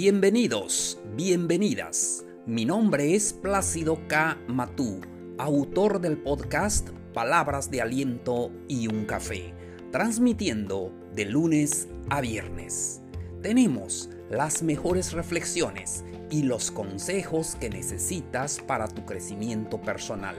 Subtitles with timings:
[0.00, 2.24] Bienvenidos, bienvenidas.
[2.46, 4.38] Mi nombre es Plácido K.
[4.46, 5.00] Matú,
[5.38, 9.52] autor del podcast Palabras de Aliento y un Café,
[9.90, 13.02] transmitiendo de lunes a viernes.
[13.42, 20.36] Tenemos las mejores reflexiones y los consejos que necesitas para tu crecimiento personal.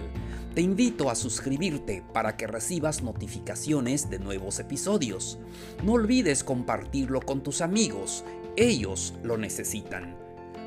[0.55, 5.37] Te invito a suscribirte para que recibas notificaciones de nuevos episodios.
[5.83, 8.23] No olvides compartirlo con tus amigos
[8.55, 10.17] ellos lo necesitan.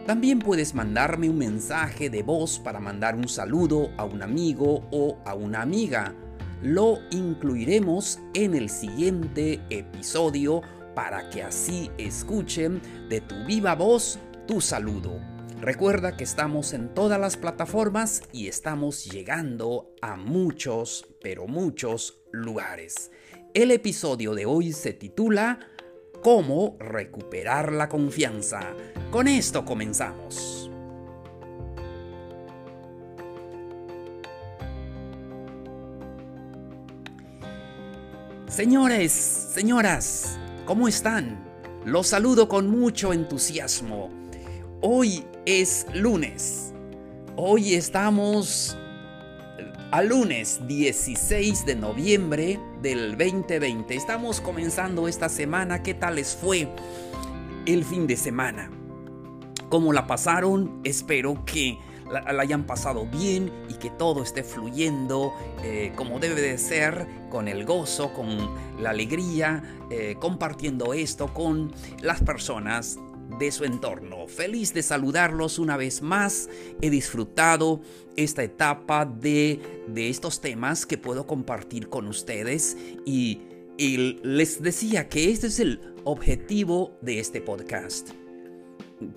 [0.07, 5.19] También puedes mandarme un mensaje de voz para mandar un saludo a un amigo o
[5.25, 6.15] a una amiga.
[6.61, 10.63] Lo incluiremos en el siguiente episodio
[10.95, 15.21] para que así escuchen de tu viva voz tu saludo.
[15.61, 23.13] Recuerda que estamos en todas las plataformas y estamos llegando a muchos, pero muchos lugares.
[23.55, 25.61] El episodio de hoy se titula
[26.23, 28.75] cómo recuperar la confianza.
[29.11, 30.71] Con esto comenzamos.
[38.49, 41.43] Señores, señoras, ¿cómo están?
[41.85, 44.11] Los saludo con mucho entusiasmo.
[44.81, 46.73] Hoy es lunes.
[47.35, 48.77] Hoy estamos
[49.93, 53.95] a lunes 16 de noviembre del 2020.
[53.95, 55.83] Estamos comenzando esta semana.
[55.83, 56.67] ¿Qué tal les fue
[57.67, 58.71] el fin de semana?
[59.69, 60.81] ¿Cómo la pasaron?
[60.83, 61.79] Espero que
[62.11, 67.47] la, hayan pasado bien y que todo esté fluyendo eh, como debe de ser, con
[67.47, 68.49] el gozo, con
[68.81, 72.99] la alegría, eh, compartiendo esto con las personas
[73.39, 74.27] de su entorno.
[74.27, 76.49] Feliz de saludarlos una vez más.
[76.81, 77.81] He disfrutado
[78.17, 83.41] esta etapa de, de estos temas que puedo compartir con ustedes y,
[83.79, 88.11] y les decía que este es el objetivo de este podcast.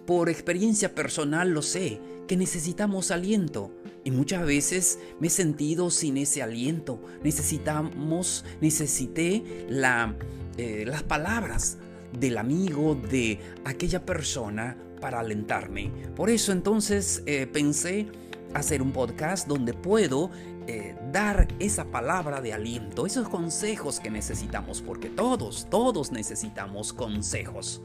[0.06, 3.72] Por experiencia personal lo sé, que necesitamos aliento.
[4.04, 7.02] Y muchas veces me he sentido sin ese aliento.
[7.24, 10.16] Necesitamos, necesité la,
[10.58, 11.80] eh, las palabras
[12.18, 15.92] del amigo, de aquella persona para alentarme.
[16.16, 18.08] Por eso entonces eh, pensé
[18.54, 20.32] hacer un podcast donde puedo
[20.68, 27.82] eh, dar esa palabra de aliento, esos consejos que necesitamos, porque todos, todos necesitamos consejos.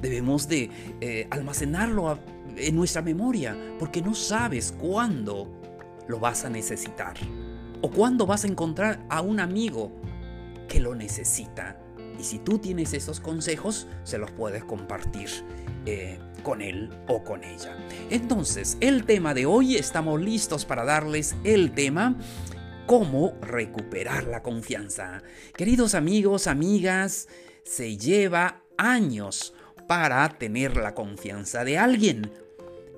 [0.00, 0.70] Debemos de
[1.00, 2.18] eh, almacenarlo
[2.56, 5.48] en nuestra memoria, porque no sabes cuándo
[6.08, 7.14] lo vas a necesitar
[7.82, 9.92] o cuándo vas a encontrar a un amigo
[10.68, 11.78] que lo necesita
[12.18, 15.28] y si tú tienes esos consejos, se los puedes compartir
[15.84, 17.76] eh, con él o con ella.
[18.10, 22.16] Entonces, el tema de hoy, estamos listos para darles el tema
[22.86, 25.22] cómo recuperar la confianza.
[25.56, 27.28] Queridos amigos, amigas,
[27.64, 29.54] se lleva años
[29.88, 32.30] para tener la confianza de alguien,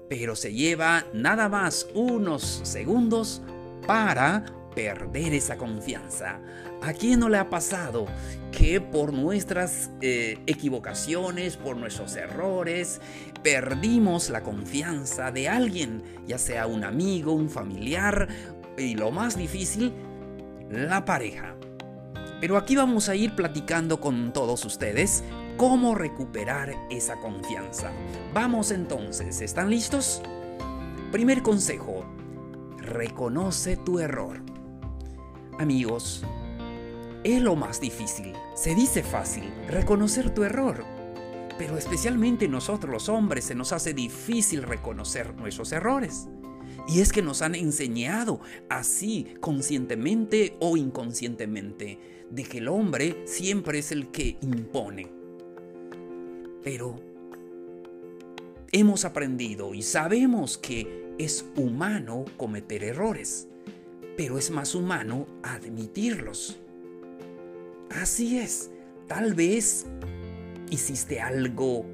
[0.08, 3.42] pero se lleva nada más unos segundos
[3.86, 6.40] para perder esa confianza.
[6.82, 8.06] ¿A quién no le ha pasado
[8.52, 13.00] que por nuestras eh, equivocaciones, por nuestros errores,
[13.42, 18.28] perdimos la confianza de alguien, ya sea un amigo, un familiar
[18.76, 19.92] y lo más difícil,
[20.70, 21.56] la pareja?
[22.40, 25.24] Pero aquí vamos a ir platicando con todos ustedes
[25.56, 27.90] cómo recuperar esa confianza.
[28.32, 30.22] Vamos entonces, ¿están listos?
[31.10, 32.06] Primer consejo,
[32.78, 34.40] reconoce tu error.
[35.58, 36.22] Amigos,
[37.24, 38.32] es lo más difícil.
[38.54, 40.84] Se dice fácil, reconocer tu error.
[41.58, 46.28] Pero especialmente nosotros los hombres se nos hace difícil reconocer nuestros errores.
[46.86, 51.98] Y es que nos han enseñado así, conscientemente o inconscientemente,
[52.30, 55.10] de que el hombre siempre es el que impone.
[56.62, 56.96] Pero
[58.70, 63.48] hemos aprendido y sabemos que es humano cometer errores
[64.18, 66.58] pero es más humano admitirlos.
[67.90, 68.70] Así es,
[69.06, 69.86] tal vez
[70.70, 71.84] hiciste algo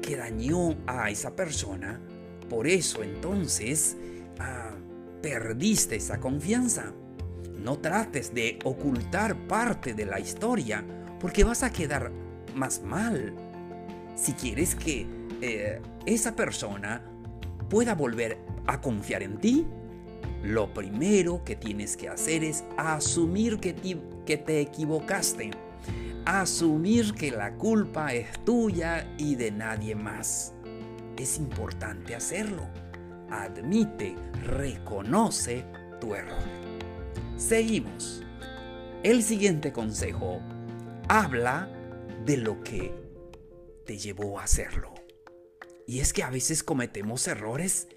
[0.00, 2.00] que dañó a esa persona,
[2.48, 3.96] por eso entonces
[4.38, 4.74] ah,
[5.22, 6.92] perdiste esa confianza.
[7.58, 10.84] No trates de ocultar parte de la historia,
[11.20, 12.10] porque vas a quedar
[12.56, 13.34] más mal.
[14.16, 15.06] Si quieres que
[15.40, 17.02] eh, esa persona
[17.70, 19.66] pueda volver a confiar en ti,
[20.42, 25.50] lo primero que tienes que hacer es asumir que te, equivocaste.
[26.24, 30.52] Asumir que la culpa es tuya y de nadie más.
[31.16, 32.66] Es importante hacerlo.
[33.30, 35.64] Admite, reconoce
[36.00, 36.42] tu error.
[37.36, 38.22] Seguimos.
[39.02, 40.40] El siguiente consejo
[41.08, 41.68] habla
[42.24, 42.92] de lo que
[43.84, 44.92] te llevó a hacerlo.
[45.86, 47.88] Y es que a veces cometemos errores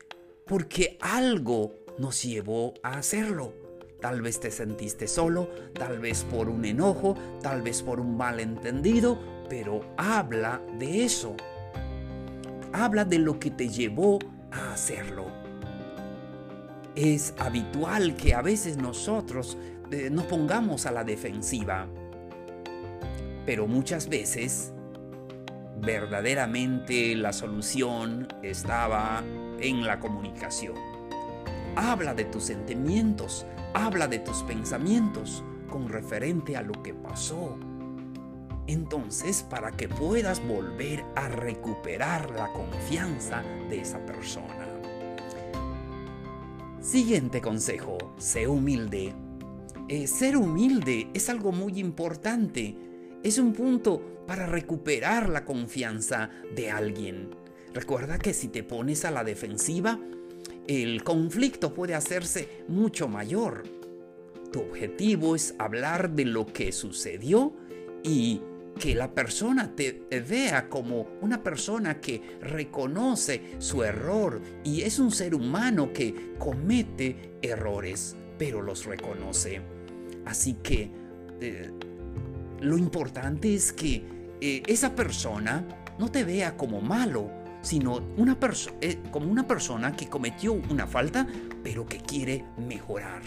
[0.46, 3.54] porque algo nos llevó a hacerlo.
[4.02, 9.18] Tal vez te sentiste solo, tal vez por un enojo, tal vez por un malentendido,
[9.50, 11.36] pero habla de eso.
[12.74, 14.20] Habla de lo que te llevó
[14.52, 15.26] a hacerlo.
[16.96, 19.58] Es habitual que a veces nosotros
[19.92, 21.88] eh, nos pongamos a la defensiva,
[23.46, 24.74] pero muchas veces
[25.78, 29.24] verdaderamente la solución estaba
[29.60, 30.95] en la comunicación.
[31.76, 37.58] Habla de tus sentimientos, habla de tus pensamientos con referente a lo que pasó.
[38.68, 44.66] Entonces, para que puedas volver a recuperar la confianza de esa persona.
[46.80, 49.14] Siguiente consejo, sé humilde.
[49.90, 52.78] Eh, ser humilde es algo muy importante.
[53.22, 57.32] Es un punto para recuperar la confianza de alguien.
[57.74, 60.00] Recuerda que si te pones a la defensiva,
[60.68, 63.64] el conflicto puede hacerse mucho mayor.
[64.52, 67.54] Tu objetivo es hablar de lo que sucedió
[68.04, 68.42] y
[68.80, 75.12] que la persona te vea como una persona que reconoce su error y es un
[75.12, 79.62] ser humano que comete errores, pero los reconoce.
[80.26, 80.90] Así que
[81.40, 81.72] eh,
[82.62, 84.04] lo importante es que
[84.42, 85.66] eh, esa persona
[86.00, 87.30] no te vea como malo,
[87.66, 88.38] sino una
[88.80, 91.26] eh, como una persona que cometió una falta,
[91.64, 93.24] pero que quiere mejorar.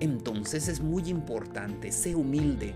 [0.00, 2.74] Entonces es muy importante, sé humilde.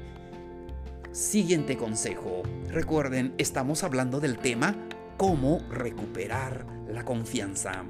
[1.11, 2.43] Siguiente consejo.
[2.69, 4.77] Recuerden, estamos hablando del tema
[5.17, 7.83] cómo recuperar la confianza.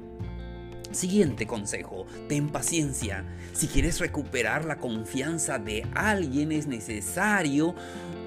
[0.91, 3.25] Siguiente consejo, ten paciencia.
[3.51, 7.75] Si quieres recuperar la confianza de alguien es necesario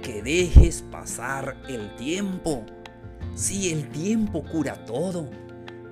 [0.03, 2.67] que dejes pasar el tiempo.
[3.35, 5.29] Si el tiempo cura todo,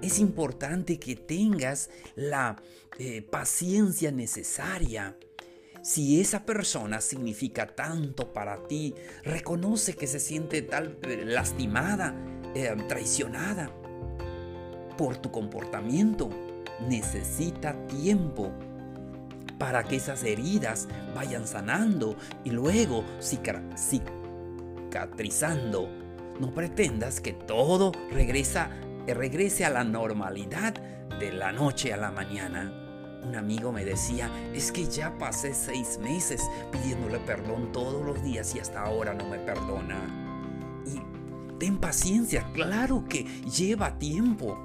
[0.01, 2.63] es importante que tengas la
[3.01, 5.19] eh, paciencia necesaria.
[5.83, 8.95] Si esa persona significa tanto para ti,
[9.25, 12.15] reconoce que se siente tal eh, lastimada,
[12.55, 13.73] eh, traicionada
[14.97, 16.31] por tu comportamiento.
[16.89, 18.53] Necesita tiempo
[19.59, 26.02] para que esas heridas vayan sanando y luego cicatrizando
[26.43, 28.69] no pretendas que todo regresa,
[29.07, 30.75] regrese a la normalidad
[31.21, 32.73] de la noche a la mañana.
[33.25, 36.43] Un amigo me decía, es que ya pasé seis meses
[36.73, 40.01] pidiéndole perdón todos los días y hasta ahora no me perdona.
[40.85, 41.01] Y
[41.59, 44.61] ten paciencia, claro que lleva tiempo.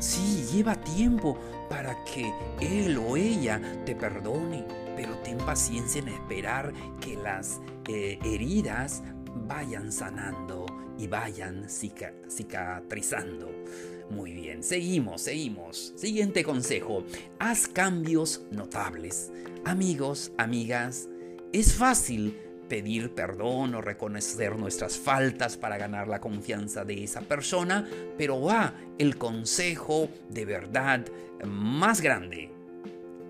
[0.00, 1.38] Sí, lleva tiempo
[1.70, 2.30] para que
[2.60, 7.58] él o ella te perdone, pero ten paciencia en esperar que las
[7.88, 9.02] eh, heridas
[9.46, 10.66] vayan sanando
[11.00, 13.50] y vayan cicatrizando.
[14.10, 15.94] Muy bien, seguimos, seguimos.
[15.96, 17.04] Siguiente consejo,
[17.38, 19.32] haz cambios notables.
[19.64, 21.08] Amigos, amigas,
[21.54, 22.36] es fácil
[22.68, 27.88] pedir perdón o reconocer nuestras faltas para ganar la confianza de esa persona,
[28.18, 31.06] pero va el consejo de verdad
[31.46, 32.50] más grande.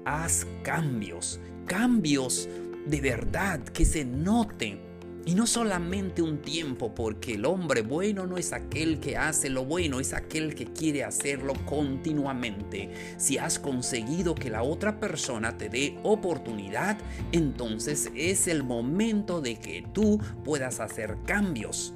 [0.04, 2.48] Haz cambios, cambios
[2.86, 4.89] de verdad que se noten
[5.30, 9.64] y no solamente un tiempo, porque el hombre bueno no es aquel que hace lo
[9.64, 12.90] bueno, es aquel que quiere hacerlo continuamente.
[13.16, 16.98] Si has conseguido que la otra persona te dé oportunidad,
[17.30, 21.94] entonces es el momento de que tú puedas hacer cambios.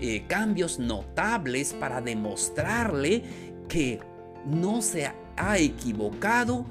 [0.00, 3.22] Eh, cambios notables para demostrarle
[3.68, 4.00] que
[4.46, 6.64] no se ha equivocado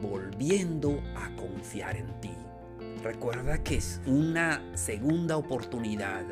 [0.00, 2.35] volviendo a confiar en ti.
[3.02, 6.24] Recuerda que es una segunda oportunidad.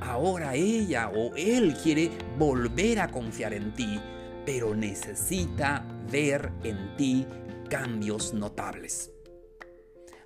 [0.00, 4.00] Ahora ella o él quiere volver a confiar en ti,
[4.44, 7.26] pero necesita ver en ti
[7.68, 9.12] cambios notables.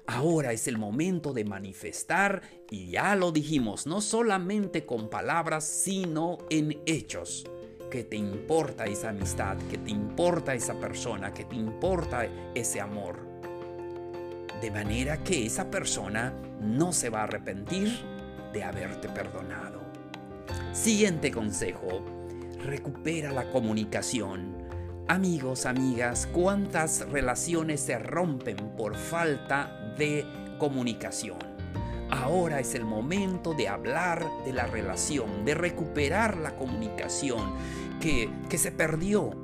[0.06, 6.38] Ahora es el momento de manifestar, y ya lo dijimos, no solamente con palabras, sino
[6.50, 7.44] en hechos.
[7.90, 13.33] Que te importa esa amistad, que te importa esa persona, que te importa ese amor
[14.64, 18.00] de manera que esa persona no se va a arrepentir
[18.50, 19.82] de haberte perdonado.
[20.72, 22.02] Siguiente consejo,
[22.64, 24.56] recupera la comunicación.
[25.06, 30.24] Amigos, amigas, ¿cuántas relaciones se rompen por falta de
[30.58, 31.36] comunicación?
[32.10, 37.52] Ahora es el momento de hablar de la relación, de recuperar la comunicación
[38.00, 39.43] que, que se perdió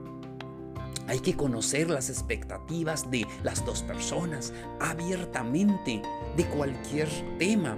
[1.10, 6.00] hay que conocer las expectativas de las dos personas abiertamente
[6.36, 7.76] de cualquier tema.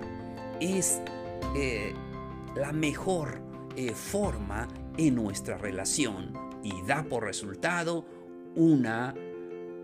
[0.61, 1.01] Es
[1.57, 1.95] eh,
[2.55, 3.41] la mejor
[3.75, 8.05] eh, forma en nuestra relación y da por resultado
[8.55, 9.15] una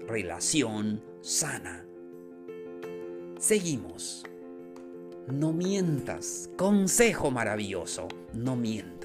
[0.06, 1.86] relación sana.
[3.38, 4.24] Seguimos.
[5.26, 6.50] No mientas.
[6.58, 8.08] Consejo maravilloso.
[8.34, 8.97] No mientas.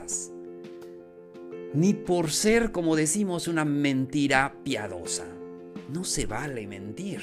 [1.73, 5.25] Ni por ser, como decimos, una mentira piadosa.
[5.89, 7.21] No se vale mentir.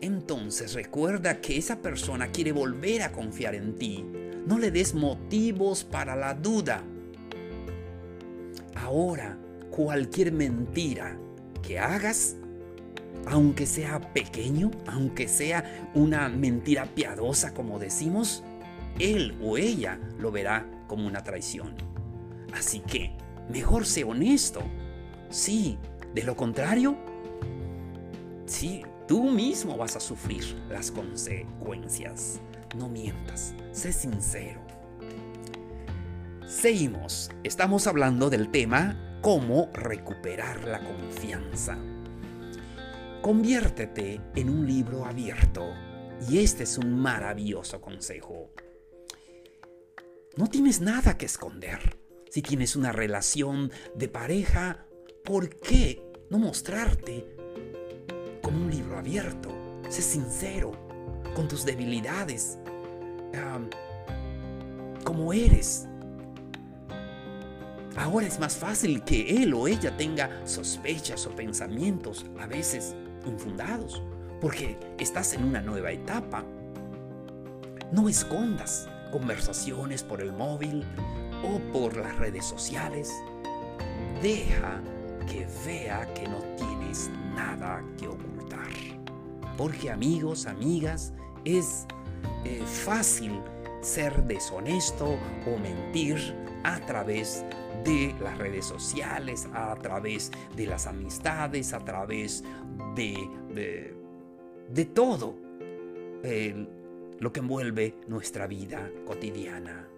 [0.00, 4.04] Entonces recuerda que esa persona quiere volver a confiar en ti.
[4.46, 6.82] No le des motivos para la duda.
[8.74, 9.38] Ahora,
[9.70, 11.18] cualquier mentira
[11.62, 12.36] que hagas
[13.26, 18.44] aunque sea pequeño, aunque sea una mentira piadosa, como decimos,
[18.98, 21.74] él o ella lo verá como una traición.
[22.52, 23.16] Así que,
[23.48, 24.60] mejor sé honesto.
[25.30, 25.78] Sí,
[26.14, 26.96] de lo contrario,
[28.46, 32.40] sí, tú mismo vas a sufrir las consecuencias.
[32.76, 34.60] No mientas, sé sincero.
[36.46, 41.76] Seguimos, estamos hablando del tema cómo recuperar la confianza.
[43.20, 45.66] Conviértete en un libro abierto.
[46.28, 48.52] Y este es un maravilloso consejo.
[50.36, 52.05] No tienes nada que esconder.
[52.30, 54.86] Si tienes una relación de pareja,
[55.24, 57.26] ¿por qué no mostrarte
[58.42, 59.50] como un libro abierto?
[59.88, 60.72] Sé sincero
[61.34, 62.58] con tus debilidades,
[65.04, 65.86] como eres.
[67.96, 74.02] Ahora es más fácil que él o ella tenga sospechas o pensamientos a veces infundados,
[74.40, 76.44] porque estás en una nueva etapa.
[77.92, 80.84] No escondas conversaciones por el móvil
[81.46, 83.12] o por las redes sociales.
[84.22, 84.82] Deja
[85.26, 88.70] que vea que no tienes nada que ocultar.
[89.56, 91.12] Porque amigos, amigas,
[91.44, 91.86] es
[92.44, 93.40] eh, fácil
[93.80, 96.16] ser deshonesto o mentir
[96.64, 97.44] a través
[97.84, 102.42] de las redes sociales, a través de las amistades, a través
[102.96, 103.30] de,
[104.68, 105.36] de, todo
[107.20, 109.88] lo que envuelve nuestra vida cotidiana.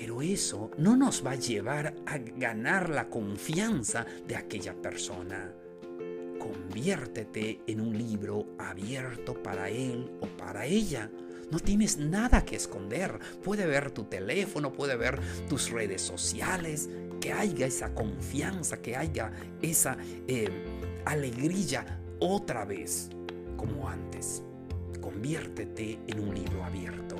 [0.00, 5.52] Pero eso no nos va a llevar a ganar la confianza de aquella persona.
[6.38, 11.10] Conviértete en un libro abierto para él o para ella.
[11.50, 13.18] No tienes nada que esconder.
[13.44, 16.88] Puede ver tu teléfono, puede ver tus redes sociales.
[17.20, 19.30] Que haya esa confianza, que haya
[19.60, 20.48] esa eh,
[21.04, 23.10] alegría otra vez
[23.58, 24.42] como antes.
[25.02, 27.16] Conviértete en un libro abierto.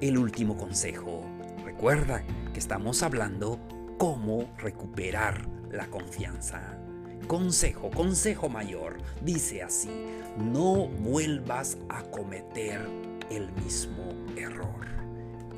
[0.00, 1.22] El último consejo.
[1.64, 3.58] Recuerda que estamos hablando
[3.98, 6.78] cómo recuperar la confianza.
[7.26, 9.90] Consejo, consejo mayor, dice así,
[10.38, 12.80] no vuelvas a cometer
[13.28, 14.86] el mismo error.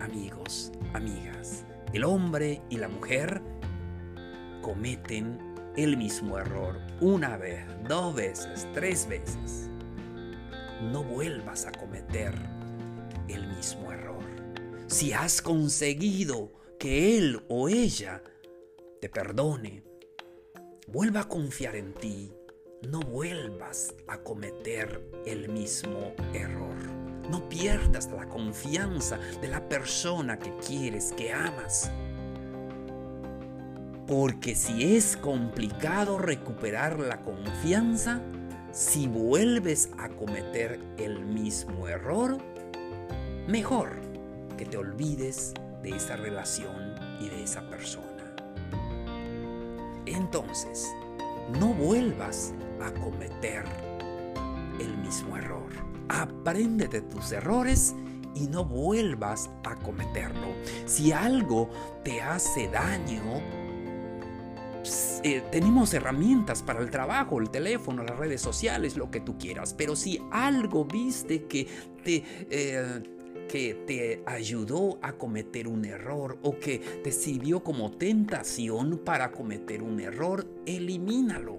[0.00, 3.42] Amigos, amigas, el hombre y la mujer
[4.62, 5.38] cometen
[5.76, 9.68] el mismo error una vez, dos veces, tres veces,
[10.90, 12.32] no vuelvas a cometer
[13.28, 14.19] el mismo error.
[14.90, 18.24] Si has conseguido que él o ella
[19.00, 19.84] te perdone,
[20.88, 22.32] vuelva a confiar en ti,
[22.90, 26.74] no vuelvas a cometer el mismo error.
[27.30, 31.92] No pierdas la confianza de la persona que quieres, que amas.
[34.08, 38.20] Porque si es complicado recuperar la confianza,
[38.72, 42.38] si vuelves a cometer el mismo error,
[43.46, 43.99] mejor
[44.60, 48.34] que te olvides de esa relación y de esa persona.
[50.04, 50.86] Entonces,
[51.58, 53.64] no vuelvas a cometer
[54.78, 55.70] el mismo error.
[56.10, 57.94] Aprende de tus errores
[58.34, 60.48] y no vuelvas a cometerlo.
[60.84, 61.70] Si algo
[62.04, 63.22] te hace daño,
[65.24, 69.72] eh, tenemos herramientas para el trabajo, el teléfono, las redes sociales, lo que tú quieras.
[69.72, 71.66] Pero si algo viste que
[72.04, 72.22] te...
[72.50, 73.16] Eh,
[73.50, 79.82] que te ayudó a cometer un error o que te sirvió como tentación para cometer
[79.82, 81.58] un error, elimínalo.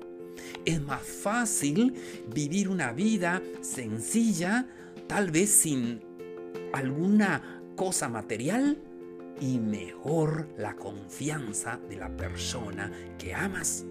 [0.64, 1.94] Es más fácil
[2.34, 4.68] vivir una vida sencilla,
[5.08, 6.02] tal vez sin
[6.72, 8.78] alguna cosa material,
[9.42, 13.86] y mejor la confianza de la persona que amas.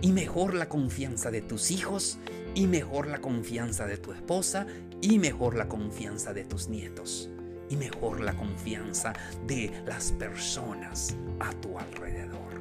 [0.00, 2.18] Y mejor la confianza de tus hijos,
[2.54, 4.66] y mejor la confianza de tu esposa,
[5.00, 7.28] y mejor la confianza de tus nietos,
[7.68, 9.12] y mejor la confianza
[9.46, 12.60] de las personas a tu alrededor.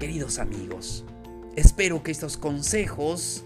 [0.00, 1.04] Queridos amigos,
[1.56, 3.44] espero que estos consejos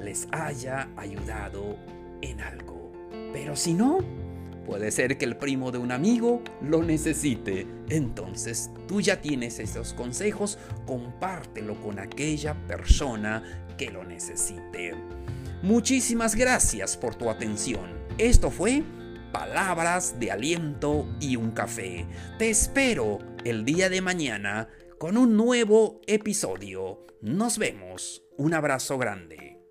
[0.00, 1.76] les haya ayudado
[2.20, 2.92] en algo.
[3.32, 3.98] Pero si no,
[4.66, 7.66] Puede ser que el primo de un amigo lo necesite.
[7.88, 14.94] Entonces tú ya tienes esos consejos, compártelo con aquella persona que lo necesite.
[15.62, 17.90] Muchísimas gracias por tu atención.
[18.18, 18.82] Esto fue
[19.32, 22.06] Palabras de Aliento y un Café.
[22.38, 27.06] Te espero el día de mañana con un nuevo episodio.
[27.20, 28.22] Nos vemos.
[28.36, 29.61] Un abrazo grande.